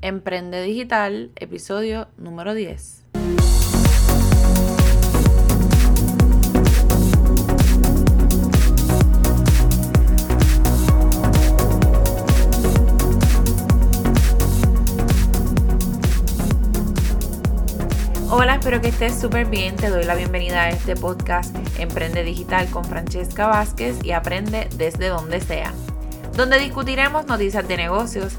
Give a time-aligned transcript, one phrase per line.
[0.00, 3.02] Emprende Digital, episodio número 10.
[18.30, 19.74] Hola, espero que estés súper bien.
[19.74, 25.08] Te doy la bienvenida a este podcast Emprende Digital con Francesca Vázquez y aprende desde
[25.08, 25.72] donde sea,
[26.36, 28.38] donde discutiremos noticias de negocios,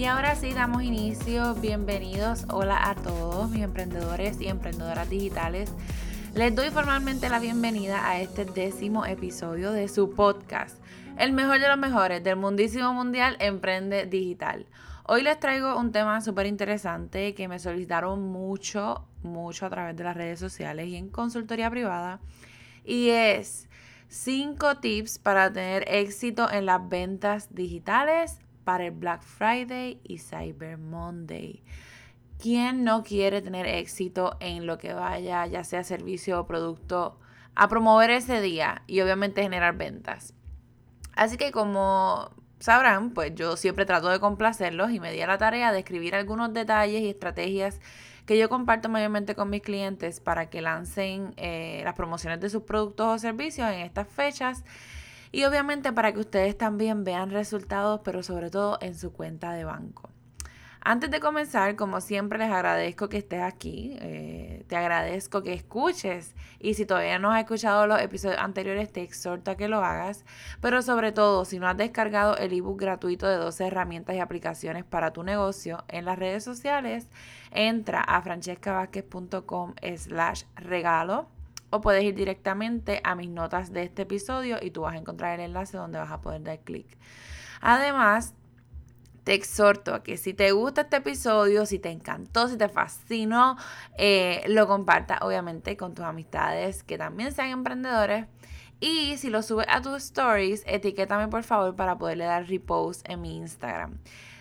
[0.00, 1.54] Y ahora sí, damos inicio.
[1.56, 2.46] Bienvenidos.
[2.48, 5.74] Hola a todos mis emprendedores y emprendedoras digitales.
[6.32, 10.78] Les doy formalmente la bienvenida a este décimo episodio de su podcast,
[11.18, 14.64] el mejor de los mejores del mundísimo mundial Emprende Digital.
[15.04, 20.04] Hoy les traigo un tema súper interesante que me solicitaron mucho, mucho a través de
[20.04, 22.20] las redes sociales y en consultoría privada.
[22.86, 23.68] Y es
[24.08, 28.38] 5 tips para tener éxito en las ventas digitales
[28.70, 31.60] para el Black Friday y Cyber Monday.
[32.38, 37.18] ¿Quién no quiere tener éxito en lo que vaya, ya sea servicio o producto,
[37.56, 40.34] a promover ese día y obviamente generar ventas?
[41.16, 45.38] Así que como sabrán, pues yo siempre trato de complacerlos y me di a la
[45.38, 47.80] tarea de escribir algunos detalles y estrategias
[48.24, 52.62] que yo comparto mayormente con mis clientes para que lancen eh, las promociones de sus
[52.62, 54.62] productos o servicios en estas fechas
[55.32, 59.64] y obviamente para que ustedes también vean resultados, pero sobre todo en su cuenta de
[59.64, 60.10] banco.
[60.82, 63.98] Antes de comenzar, como siempre, les agradezco que estés aquí.
[64.00, 66.34] Eh, te agradezco que escuches.
[66.58, 70.24] Y si todavía no has escuchado los episodios anteriores, te exhorto a que lo hagas.
[70.62, 74.84] Pero sobre todo, si no has descargado el ebook gratuito de 12 herramientas y aplicaciones
[74.84, 77.08] para tu negocio en las redes sociales,
[77.50, 81.28] entra a francescavázquez.com slash regalo
[81.70, 85.38] o puedes ir directamente a mis notas de este episodio y tú vas a encontrar
[85.38, 86.98] el enlace donde vas a poder dar clic.
[87.60, 88.34] Además,
[89.24, 93.56] te exhorto a que si te gusta este episodio, si te encantó, si te fascinó,
[93.98, 98.26] eh, lo compartas obviamente con tus amistades que también sean emprendedores.
[98.80, 103.20] Y si lo subes a tus stories, etiquétame por favor para poderle dar repost en
[103.20, 103.98] mi Instagram.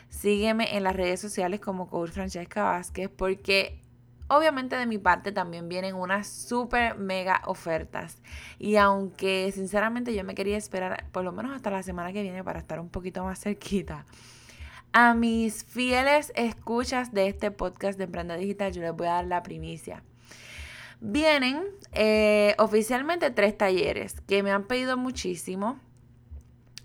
[0.10, 3.82] Sígueme en las redes sociales como Coach Francesca Vázquez porque
[4.30, 8.22] Obviamente de mi parte también vienen unas super mega ofertas.
[8.60, 12.44] Y aunque sinceramente yo me quería esperar por lo menos hasta la semana que viene
[12.44, 14.06] para estar un poquito más cerquita.
[14.94, 19.26] A mis fieles escuchas de este podcast de Emprende Digital yo les voy a dar
[19.26, 20.04] la primicia.
[21.02, 21.64] Vienen
[21.94, 25.80] eh, oficialmente tres talleres que me han pedido muchísimo.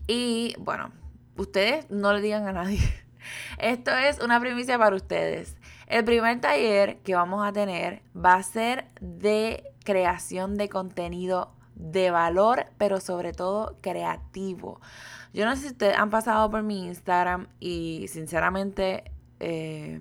[0.06, 0.92] Y bueno,
[1.36, 2.80] ustedes no le digan a nadie.
[3.58, 5.56] Esto es una primicia para ustedes.
[5.86, 12.10] El primer taller que vamos a tener va a ser de creación de contenido de
[12.10, 14.80] valor, pero sobre todo creativo.
[15.32, 20.00] Yo no sé si ustedes han pasado por mi Instagram y sinceramente eh,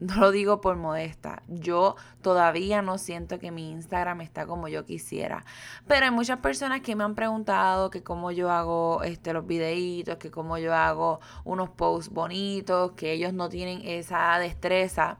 [0.00, 1.42] no lo digo por modesta.
[1.46, 5.44] Yo todavía no siento que mi Instagram está como yo quisiera.
[5.86, 10.16] Pero hay muchas personas que me han preguntado que cómo yo hago este, los videitos,
[10.16, 15.18] que cómo yo hago unos posts bonitos, que ellos no tienen esa destreza.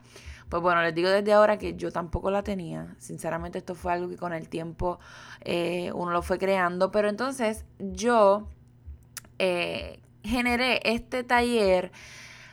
[0.49, 2.95] Pues bueno, les digo desde ahora que yo tampoco la tenía.
[2.97, 4.99] Sinceramente esto fue algo que con el tiempo
[5.41, 6.91] eh, uno lo fue creando.
[6.91, 8.47] Pero entonces yo
[9.37, 11.91] eh, generé este taller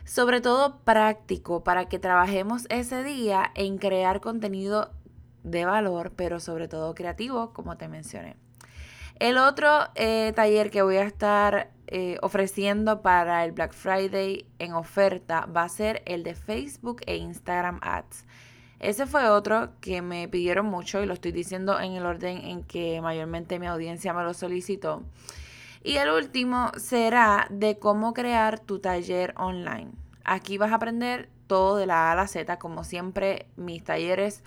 [0.08, 4.90] sobre todo práctico, para que trabajemos ese día en crear contenido
[5.44, 8.36] de valor, pero sobre todo creativo, como te mencioné.
[9.20, 14.72] El otro eh, taller que voy a estar eh, ofreciendo para el Black Friday en
[14.72, 18.24] oferta va a ser el de Facebook e Instagram Ads.
[18.80, 22.62] Ese fue otro que me pidieron mucho y lo estoy diciendo en el orden en
[22.62, 25.02] que mayormente mi audiencia me lo solicitó.
[25.82, 29.92] Y el último será de cómo crear tu taller online.
[30.24, 34.42] Aquí vas a aprender todo de la A a la Z, como siempre mis talleres.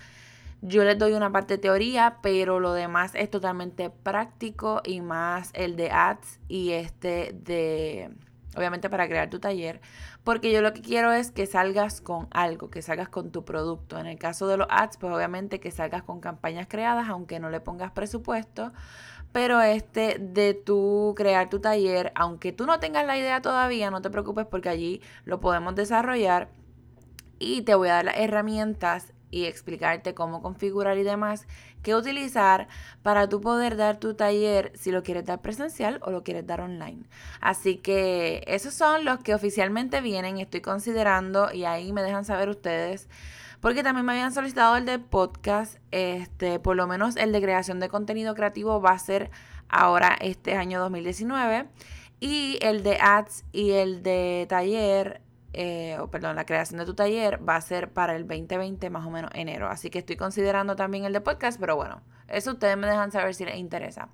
[0.60, 5.50] Yo les doy una parte de teoría, pero lo demás es totalmente práctico y más
[5.54, 8.12] el de ads y este de,
[8.56, 9.80] obviamente para crear tu taller,
[10.22, 13.98] porque yo lo que quiero es que salgas con algo, que salgas con tu producto.
[13.98, 17.50] En el caso de los ads, pues obviamente que salgas con campañas creadas, aunque no
[17.50, 18.72] le pongas presupuesto,
[19.32, 24.02] pero este de tú crear tu taller, aunque tú no tengas la idea todavía, no
[24.02, 26.50] te preocupes porque allí lo podemos desarrollar
[27.38, 31.46] y te voy a dar las herramientas y explicarte cómo configurar y demás,
[31.82, 32.68] qué utilizar
[33.02, 36.60] para tú poder dar tu taller si lo quieres dar presencial o lo quieres dar
[36.60, 37.08] online.
[37.40, 42.50] Así que esos son los que oficialmente vienen, estoy considerando y ahí me dejan saber
[42.50, 43.08] ustedes.
[43.62, 47.78] Porque también me habían solicitado el de podcast, este, por lo menos el de creación
[47.78, 49.30] de contenido creativo va a ser
[49.68, 51.68] ahora este año 2019.
[52.18, 55.22] Y el de ads y el de taller
[55.52, 59.10] eh, perdón, la creación de tu taller va a ser para el 2020 más o
[59.10, 59.68] menos enero.
[59.68, 63.32] Así que estoy considerando también el de podcast, pero bueno, eso ustedes me dejan saber
[63.34, 64.08] si les interesa.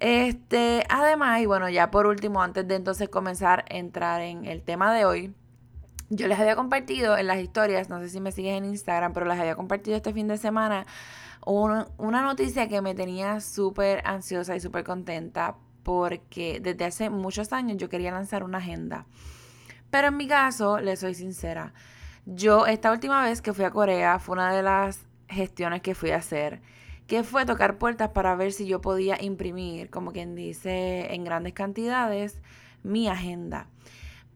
[0.00, 4.62] Este, además, y bueno, ya por último, antes de entonces comenzar a entrar en el
[4.62, 5.34] tema de hoy,
[6.14, 9.24] yo les había compartido en las historias, no sé si me siguen en Instagram, pero
[9.24, 10.86] les había compartido este fin de semana
[11.44, 17.78] una noticia que me tenía súper ansiosa y súper contenta porque desde hace muchos años
[17.78, 19.06] yo quería lanzar una agenda.
[19.90, 21.72] Pero en mi caso, le soy sincera,
[22.26, 26.10] yo esta última vez que fui a Corea fue una de las gestiones que fui
[26.10, 26.60] a hacer,
[27.06, 31.54] que fue tocar puertas para ver si yo podía imprimir, como quien dice, en grandes
[31.54, 32.40] cantidades,
[32.82, 33.66] mi agenda.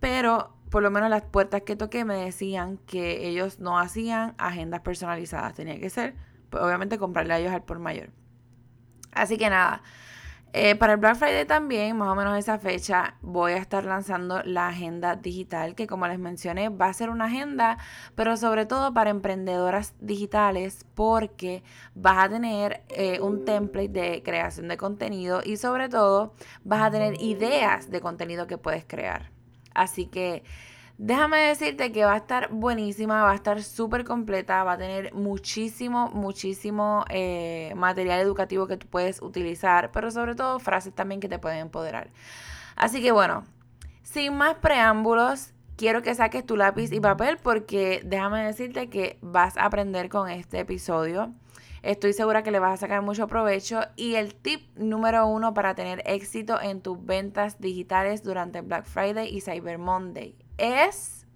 [0.01, 4.81] Pero por lo menos las puertas que toqué me decían que ellos no hacían agendas
[4.81, 6.15] personalizadas, tenía que ser,
[6.51, 8.11] pues, obviamente, comprarle a ellos al por mayor.
[9.13, 9.83] Así que nada,
[10.59, 14.43] eh, para el Black Friday también, más o menos esa fecha, voy a estar lanzando
[14.43, 17.77] la agenda digital, que como les mencioné, va a ser una agenda,
[18.15, 21.63] pero sobre todo para emprendedoras digitales, porque
[21.95, 26.35] vas a tener eh, un template de creación de contenido y sobre todo
[26.65, 29.36] vas a tener ideas de contenido que puedes crear.
[29.77, 30.43] Así que
[30.99, 35.13] Déjame decirte que va a estar buenísima, va a estar súper completa, va a tener
[35.13, 41.29] muchísimo, muchísimo eh, material educativo que tú puedes utilizar, pero sobre todo frases también que
[41.29, 42.09] te pueden empoderar.
[42.77, 43.45] Así que bueno,
[44.03, 49.59] sin más preámbulos, quiero que saques tu lápiz y papel porque déjame decirte que vas
[49.59, 51.31] a aprender con este episodio.
[51.87, 53.81] Estoy segura que le vas a sacar mucho provecho.
[53.95, 59.33] Y el tip número uno para tener éxito en tus ventas digitales durante Black Friday
[59.33, 61.29] y Cyber Monday es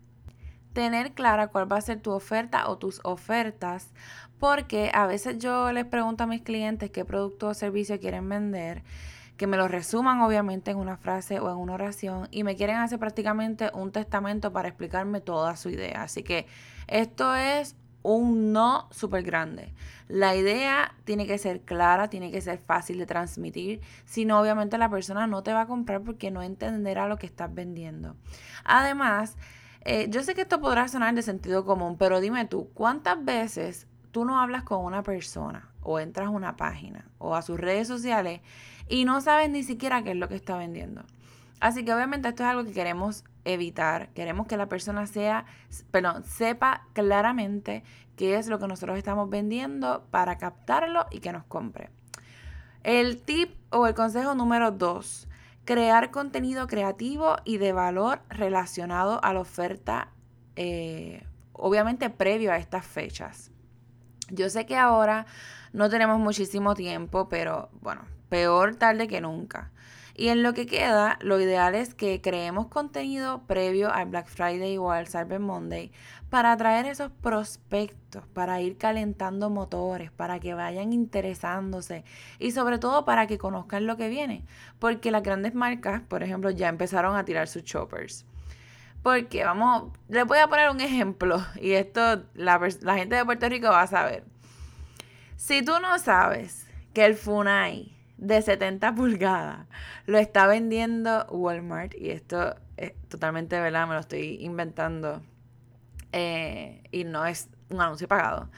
[0.73, 3.93] tener clara cuál va a ser tu oferta o tus ofertas,
[4.41, 8.82] porque a veces yo les pregunto a mis clientes qué producto o servicio quieren vender,
[9.37, 12.79] que me lo resuman obviamente en una frase o en una oración y me quieren
[12.79, 16.02] hacer prácticamente un testamento para explicarme toda su idea.
[16.02, 16.49] Así que
[16.88, 19.75] esto es un no súper grande.
[20.08, 24.79] La idea tiene que ser clara, tiene que ser fácil de transmitir, si no obviamente
[24.79, 28.17] la persona no te va a comprar porque no entenderá lo que estás vendiendo.
[28.64, 29.37] Además,
[29.82, 33.87] eh, yo sé que esto podrá sonar de sentido común, pero dime tú, ¿cuántas veces
[34.11, 37.88] tú no hablas con una persona o entras a una página o a sus redes
[37.88, 38.41] sociales
[38.88, 41.05] y no sabes ni siquiera qué es lo que está vendiendo?
[41.61, 44.10] Así que obviamente esto es algo que queremos evitar.
[44.10, 45.44] Queremos que la persona sea,
[45.90, 47.82] perdón, sepa claramente
[48.16, 51.90] qué es lo que nosotros estamos vendiendo para captarlo y que nos compre.
[52.82, 55.28] El tip o el consejo número dos,
[55.64, 60.08] crear contenido creativo y de valor relacionado a la oferta,
[60.56, 63.50] eh, obviamente previo a estas fechas.
[64.31, 65.26] Yo sé que ahora
[65.72, 69.70] no tenemos muchísimo tiempo, pero bueno, peor tarde que nunca.
[70.20, 74.76] Y en lo que queda, lo ideal es que creemos contenido previo al Black Friday
[74.76, 75.93] o al Cyber Monday
[76.28, 82.04] para atraer esos prospectos, para ir calentando motores, para que vayan interesándose
[82.38, 84.45] y sobre todo para que conozcan lo que viene.
[84.78, 88.26] Porque las grandes marcas, por ejemplo, ya empezaron a tirar sus choppers.
[89.02, 93.49] Porque vamos, les voy a poner un ejemplo y esto la, la gente de Puerto
[93.49, 94.25] Rico va a saber.
[95.37, 99.67] Si tú no sabes que el Funai de 70 pulgadas.
[100.07, 105.23] Lo está vendiendo Walmart y esto es totalmente verdad, me lo estoy inventando
[106.12, 108.49] eh, y no es un anuncio pagado.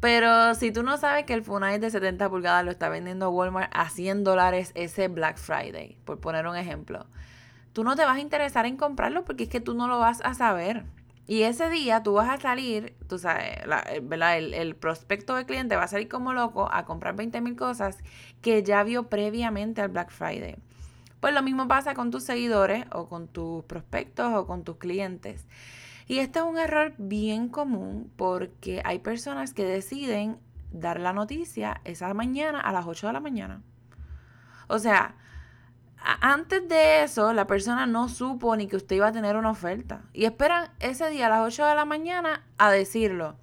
[0.00, 3.70] Pero si tú no sabes que el Funai de 70 pulgadas lo está vendiendo Walmart
[3.74, 7.06] a 100 dólares ese Black Friday, por poner un ejemplo,
[7.72, 10.20] tú no te vas a interesar en comprarlo porque es que tú no lo vas
[10.22, 10.84] a saber.
[11.26, 15.74] Y ese día tú vas a salir, tú sabes, eh, El, el, prospecto de cliente
[15.74, 17.98] va a salir como loco a comprar 20 mil cosas
[18.42, 20.56] que ya vio previamente al Black Friday.
[21.20, 25.46] Pues lo mismo pasa con tus seguidores o con tus prospectos o con tus clientes.
[26.06, 30.38] Y este es un error bien común porque hay personas que deciden
[30.70, 33.62] dar la noticia esa mañana a las 8 de la mañana.
[34.68, 35.16] O sea,
[36.20, 40.02] antes de eso, la persona no supo ni que usted iba a tener una oferta.
[40.12, 43.36] Y esperan ese día a las 8 de la mañana a decirlo.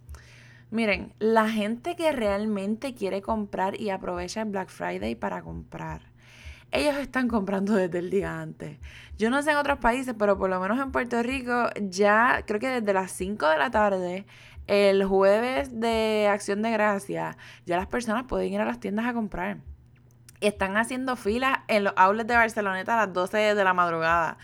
[0.71, 6.01] Miren, la gente que realmente quiere comprar y aprovecha el Black Friday para comprar,
[6.71, 8.79] ellos están comprando desde el día antes.
[9.17, 12.59] Yo no sé en otros países, pero por lo menos en Puerto Rico ya creo
[12.59, 14.25] que desde las 5 de la tarde
[14.65, 19.13] el jueves de Acción de Gracia, ya las personas pueden ir a las tiendas a
[19.13, 19.57] comprar.
[20.47, 24.37] Están haciendo filas en los outlets de Barceloneta a las 12 de la madrugada.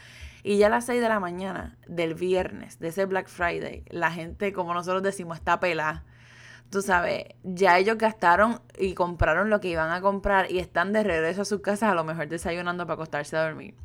[0.43, 4.09] Y ya a las 6 de la mañana del viernes, de ese Black Friday, la
[4.09, 6.05] gente, como nosotros decimos, está pelada.
[6.69, 11.03] Tú sabes, ya ellos gastaron y compraron lo que iban a comprar y están de
[11.03, 13.75] regreso a sus casas, a lo mejor desayunando para acostarse a dormir.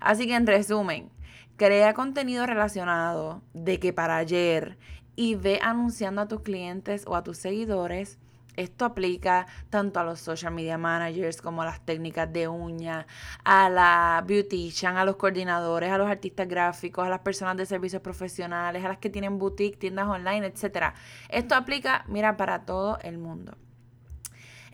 [0.00, 1.10] Así que en resumen,
[1.56, 4.76] crea contenido relacionado de que para ayer
[5.16, 8.18] y ve anunciando a tus clientes o a tus seguidores
[8.56, 13.06] esto aplica tanto a los social media managers como a las técnicas de uña,
[13.44, 18.02] a la beautician, a los coordinadores, a los artistas gráficos, a las personas de servicios
[18.02, 20.92] profesionales, a las que tienen boutique, tiendas online, etc.
[21.30, 23.56] Esto aplica, mira, para todo el mundo.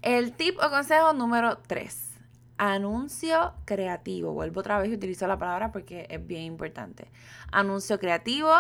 [0.03, 2.05] El tip o consejo número 3.
[2.57, 4.33] Anuncio creativo.
[4.33, 7.13] Vuelvo otra vez y utilizo la palabra porque es bien importante.
[7.53, 8.53] Anuncio creativo,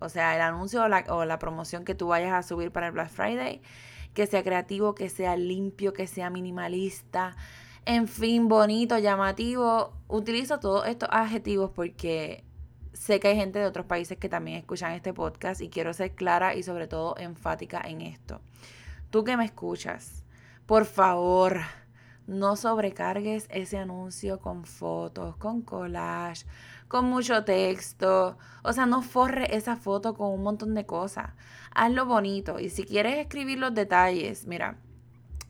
[0.00, 3.10] o sea, el anuncio o la, promoción que tú vayas a subir para el Black
[3.10, 3.62] Friday
[4.14, 7.36] que sea creativo, que sea limpio, que sea minimalista,
[7.86, 9.92] en fin, bonito, llamativo.
[10.08, 12.44] Utilizo todos estos adjetivos porque
[12.92, 16.14] sé que hay gente de otros países que también escuchan este podcast y quiero ser
[16.14, 18.40] clara y sobre todo enfática en esto.
[19.10, 20.24] Tú que me escuchas,
[20.66, 21.60] por favor,
[22.26, 26.46] no sobrecargues ese anuncio con fotos, con collage,
[26.90, 28.36] con mucho texto.
[28.64, 31.30] O sea, no forre esa foto con un montón de cosas.
[31.72, 32.58] Hazlo bonito.
[32.58, 34.76] Y si quieres escribir los detalles, mira,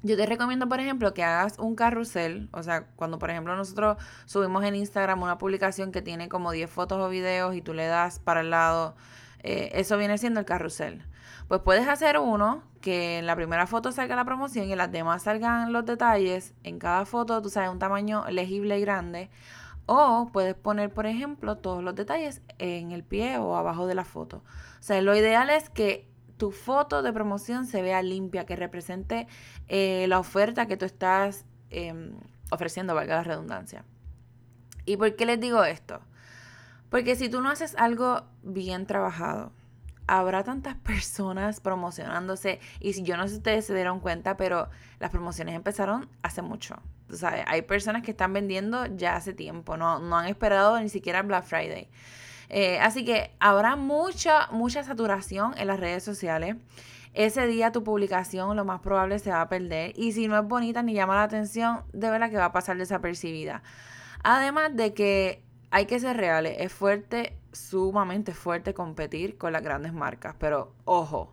[0.03, 2.51] yo te recomiendo, por ejemplo, que hagas un carrusel.
[2.53, 6.69] O sea, cuando, por ejemplo, nosotros subimos en Instagram una publicación que tiene como 10
[6.71, 8.95] fotos o videos y tú le das para el lado,
[9.43, 11.07] eh, eso viene siendo el carrusel.
[11.49, 14.93] Pues puedes hacer uno que en la primera foto salga la promoción y en las
[14.93, 16.53] demás salgan los detalles.
[16.65, 19.31] En cada foto, tú sabes, un tamaño legible y grande.
[19.93, 24.05] O puedes poner, por ejemplo, todos los detalles en el pie o abajo de la
[24.05, 24.45] foto.
[24.79, 29.27] O sea, lo ideal es que tu foto de promoción se vea limpia, que represente
[29.67, 32.13] eh, la oferta que tú estás em,
[32.53, 33.85] ofreciendo, valga la redundancia.
[34.85, 35.99] ¿Y por qué les digo esto?
[36.89, 39.51] Porque si tú no haces algo bien trabajado,
[40.07, 44.69] habrá tantas personas promocionándose y si yo no sé si ustedes se dieron cuenta, pero
[45.01, 46.77] las promociones empezaron hace mucho.
[47.47, 51.45] Hay personas que están vendiendo ya hace tiempo, no, no han esperado ni siquiera Black
[51.45, 51.89] Friday.
[52.49, 56.57] Eh, así que habrá mucha, mucha saturación en las redes sociales.
[57.15, 60.47] Ese día tu publicación lo más probable se va a perder y si no es
[60.47, 63.63] bonita ni llama la atención, de verdad que va a pasar desapercibida.
[64.23, 69.93] Además de que hay que ser reales, es fuerte, sumamente fuerte competir con las grandes
[69.93, 71.33] marcas, pero ojo,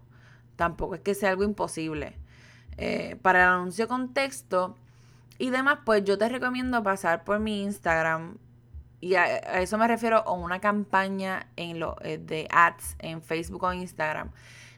[0.55, 2.17] tampoco es que sea algo imposible.
[2.77, 4.75] Eh, para el anuncio con texto
[5.37, 8.37] y demás, pues yo te recomiendo pasar por mi Instagram.
[8.99, 13.63] Y a, eso me refiero a una campaña en lo, eh, de ads en Facebook
[13.63, 14.31] o Instagram.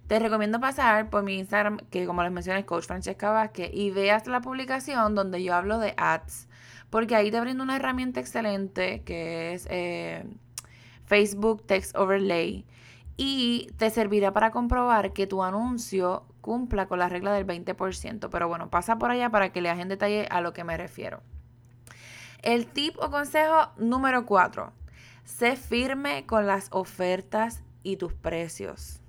[0.08, 3.92] Te recomiendo pasar por mi Instagram, que como les mencioné, es Coach Francesca Vázquez, y
[3.92, 6.50] veas la publicación donde yo hablo de ads
[6.90, 10.26] porque ahí te brindo una herramienta excelente que es eh,
[11.06, 12.66] Facebook Text Overlay
[13.18, 18.30] y te servirá para comprobar que tu anuncio cumpla con la regla del 20%.
[18.30, 21.22] Pero bueno, pasa por allá para que leas en detalle a lo que me refiero.
[22.42, 24.72] El tip o consejo número 4.
[25.24, 29.02] Sé firme con las ofertas y tus precios.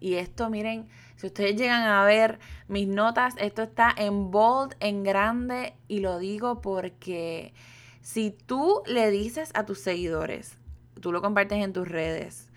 [0.00, 2.38] Y esto, miren, si ustedes llegan a ver
[2.68, 7.54] mis notas, esto está en bold, en grande, y lo digo porque
[8.02, 10.58] si tú le dices a tus seguidores,
[11.00, 12.50] tú lo compartes en tus redes,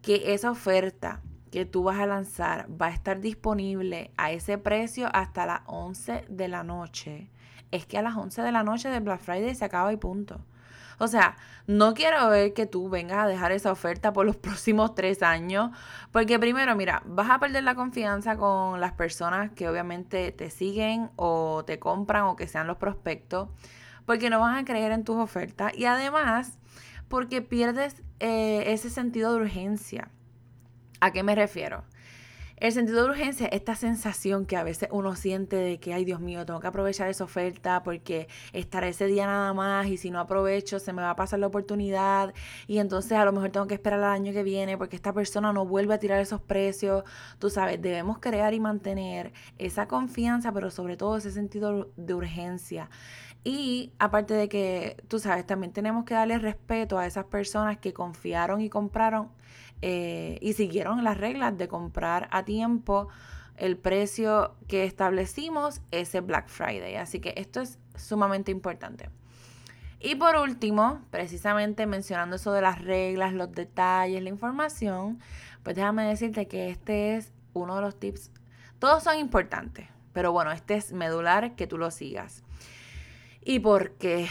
[0.00, 1.20] que esa oferta
[1.56, 6.26] que tú vas a lanzar va a estar disponible a ese precio hasta las 11
[6.28, 7.30] de la noche,
[7.70, 10.38] es que a las 11 de la noche de Black Friday se acaba y punto.
[10.98, 14.94] O sea, no quiero ver que tú vengas a dejar esa oferta por los próximos
[14.94, 15.70] tres años,
[16.12, 21.08] porque primero, mira, vas a perder la confianza con las personas que obviamente te siguen
[21.16, 23.48] o te compran o que sean los prospectos,
[24.04, 26.58] porque no van a creer en tus ofertas y además
[27.08, 30.10] porque pierdes eh, ese sentido de urgencia.
[31.00, 31.84] ¿A qué me refiero?
[32.58, 36.20] El sentido de urgencia, esta sensación que a veces uno siente de que, ay Dios
[36.20, 40.20] mío, tengo que aprovechar esa oferta porque estaré ese día nada más y si no
[40.20, 42.32] aprovecho se me va a pasar la oportunidad
[42.66, 45.52] y entonces a lo mejor tengo que esperar al año que viene porque esta persona
[45.52, 47.04] no vuelve a tirar esos precios.
[47.38, 52.88] Tú sabes, debemos crear y mantener esa confianza, pero sobre todo ese sentido de urgencia.
[53.44, 57.92] Y aparte de que, tú sabes, también tenemos que darle respeto a esas personas que
[57.92, 59.28] confiaron y compraron
[59.82, 63.08] eh, y siguieron las reglas de comprar a tiempo
[63.56, 66.96] el precio que establecimos ese Black Friday.
[66.96, 69.10] Así que esto es sumamente importante.
[69.98, 75.20] Y por último, precisamente mencionando eso de las reglas, los detalles, la información,
[75.62, 78.30] pues déjame decirte que este es uno de los tips.
[78.78, 82.44] Todos son importantes, pero bueno, este es medular que tú lo sigas.
[83.42, 84.28] Y porque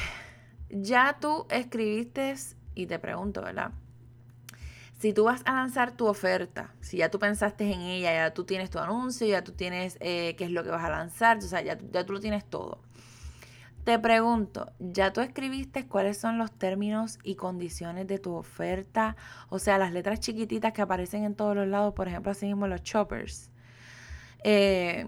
[0.69, 2.35] ya tú escribiste
[2.75, 3.71] y te pregunto, ¿verdad?
[5.05, 8.43] Si tú vas a lanzar tu oferta, si ya tú pensaste en ella, ya tú
[8.43, 11.41] tienes tu anuncio, ya tú tienes eh, qué es lo que vas a lanzar, o
[11.41, 12.81] sea, ya, ya tú lo tienes todo.
[13.83, 19.15] Te pregunto, ¿ya tú escribiste cuáles son los términos y condiciones de tu oferta?
[19.49, 22.65] O sea, las letras chiquititas que aparecen en todos los lados, por ejemplo, así mismo
[22.65, 23.51] los choppers.
[24.43, 25.05] Eh,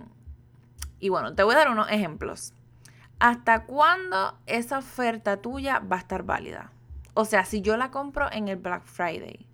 [0.99, 2.53] y bueno, te voy a dar unos ejemplos.
[3.17, 6.71] ¿Hasta cuándo esa oferta tuya va a estar válida?
[7.15, 9.47] O sea, si yo la compro en el Black Friday,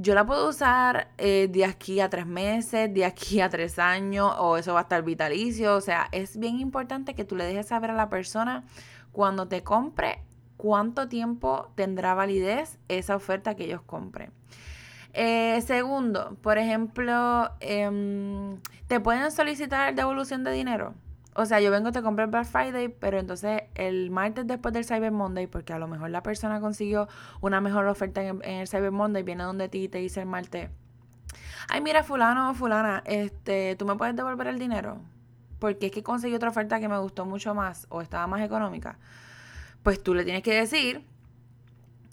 [0.00, 4.34] yo la puedo usar eh, de aquí a tres meses, de aquí a tres años,
[4.38, 5.76] o eso va a estar vitalicio.
[5.76, 8.64] O sea, es bien importante que tú le dejes saber a la persona
[9.12, 10.22] cuando te compre
[10.56, 14.32] cuánto tiempo tendrá validez esa oferta que ellos compren.
[15.12, 20.94] Eh, segundo, por ejemplo, em, te pueden solicitar devolución de dinero.
[21.34, 24.84] O sea, yo vengo, te compré el Black Friday, pero entonces el martes después del
[24.84, 27.08] Cyber Monday, porque a lo mejor la persona consiguió
[27.40, 30.70] una mejor oferta en, el Cyber Monday, viene donde ti y te dice el martes,
[31.68, 35.00] ay, mira, fulano o fulana, este, ¿tú me puedes devolver el dinero?
[35.60, 38.98] Porque es que conseguí otra oferta que me gustó mucho más o estaba más económica.
[39.82, 41.04] Pues tú le tienes que decir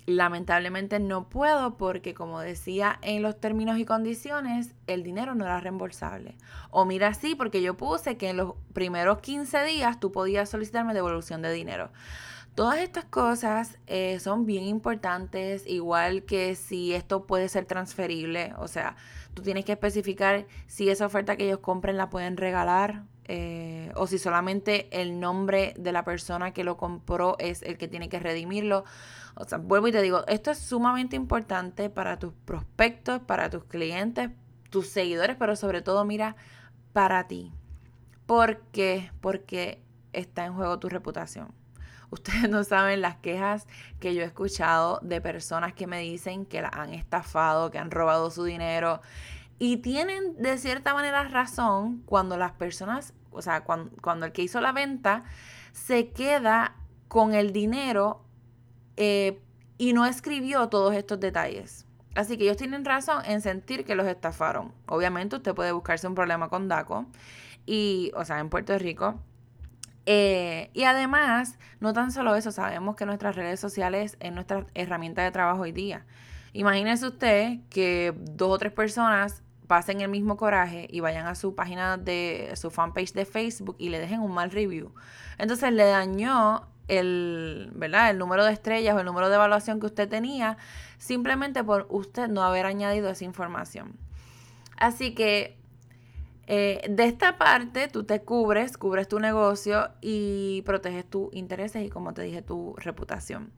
[0.08, 5.60] Lamentablemente no puedo porque como decía en los términos y condiciones, el dinero no era
[5.60, 6.38] reembolsable.
[6.70, 10.94] O mira sí, porque yo puse que en los primeros 15 días tú podías solicitarme
[10.94, 11.90] devolución de dinero.
[12.58, 18.68] Todas estas cosas eh, son bien importantes, igual que si esto puede ser transferible, o
[18.68, 18.96] sea,
[19.36, 24.08] tú tienes que especificar si esa oferta que ellos compren la pueden regalar eh, o
[24.08, 28.18] si solamente el nombre de la persona que lo compró es el que tiene que
[28.20, 28.86] redimirlo.
[29.36, 33.66] O sea, vuelvo y te digo, esto es sumamente importante para tus prospectos, para tus
[33.66, 34.32] clientes,
[34.72, 36.36] tus seguidores, pero sobre todo, mira,
[36.92, 37.52] para ti.
[38.26, 39.12] ¿Por qué?
[39.22, 41.54] Porque está en juego tu reputación.
[42.10, 43.68] Ustedes no saben las quejas
[44.00, 47.92] que yo he escuchado de personas que me dicen que la han estafado, que han
[47.92, 49.02] robado su dinero.
[49.60, 54.62] Y tienen de cierta manera razón cuando las personas, o sea, cuando, el que hizo
[54.62, 55.24] la venta
[55.74, 56.76] se queda
[57.08, 58.24] con el dinero
[58.96, 59.40] eh,
[59.78, 61.86] y no escribió todos estos detalles.
[62.16, 64.74] Así que ellos tienen razón en sentir que los estafaron.
[64.88, 67.06] Obviamente usted puede buscarse un problema con DACO,
[67.68, 69.20] y, o sea, en Puerto Rico.
[70.10, 75.22] Eh, y además, no tan solo eso, sabemos que nuestras redes sociales es nuestra herramienta
[75.22, 76.06] de trabajo hoy día.
[76.54, 81.56] Imagínese usted que dos o tres personas pasen el mismo coraje y vayan a su
[81.56, 84.94] página de su fanpage de Facebook y le dejen un mal review.
[85.38, 88.10] Entonces le dañó el, ¿verdad?
[88.10, 90.58] el número de estrellas o el número de evaluación que usted tenía
[90.98, 93.98] simplemente por usted no haber añadido esa información.
[94.78, 95.58] Así que
[96.48, 101.90] eh, de esta parte tú te cubres, cubres tu negocio y proteges tus intereses y
[101.90, 103.52] como te dije, tu reputación.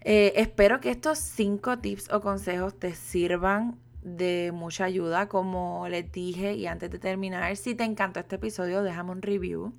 [0.00, 5.28] Eh, espero que estos cinco tips o consejos te sirvan de mucha ayuda.
[5.28, 9.74] Como les dije y antes de terminar, si te encantó este episodio, déjame un review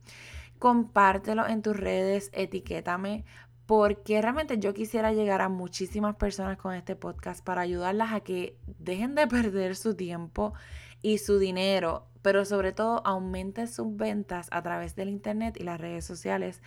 [0.59, 3.23] compártelo en tus redes, etiquétame,
[3.65, 8.57] porque realmente yo quisiera llegar a muchísimas personas con este podcast para ayudarlas a que
[8.77, 10.53] dejen de perder su tiempo
[11.01, 15.79] y su dinero, pero sobre todo aumenten sus ventas a través del internet y las
[15.79, 16.61] redes sociales.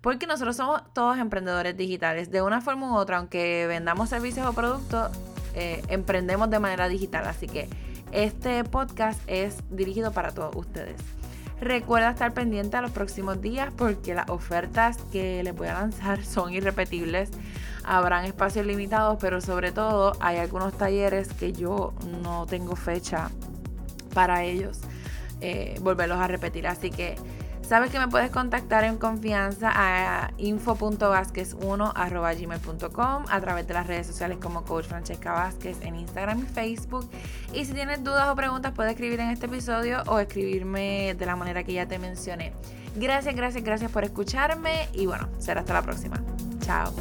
[0.00, 2.30] Porque nosotros somos todos emprendedores digitales.
[2.30, 5.10] De una forma u otra, aunque vendamos servicios o productos,
[5.54, 7.26] eh, emprendemos de manera digital.
[7.26, 7.68] Así que
[8.12, 10.96] este podcast es dirigido para todos ustedes.
[11.60, 16.22] Recuerda estar pendiente a los próximos días porque las ofertas que les voy a lanzar
[16.24, 17.30] son irrepetibles.
[17.84, 23.30] Habrán espacios limitados, pero sobre todo hay algunos talleres que yo no tengo fecha
[24.14, 24.80] para ellos
[25.40, 26.66] eh, volverlos a repetir.
[26.66, 27.16] Así que
[27.66, 34.36] Sabes que me puedes contactar en confianza a info.vázquez1.gmail.com a través de las redes sociales
[34.40, 37.08] como Coach Francesca Vázquez en Instagram y Facebook.
[37.54, 41.36] Y si tienes dudas o preguntas, puedes escribir en este episodio o escribirme de la
[41.36, 42.52] manera que ya te mencioné.
[42.96, 46.22] Gracias, gracias, gracias por escucharme y bueno, será hasta la próxima.
[46.60, 46.92] Chao.